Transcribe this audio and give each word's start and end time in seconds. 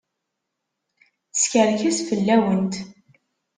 Teskerkes 1.33 1.97
fell-awent. 2.07 2.73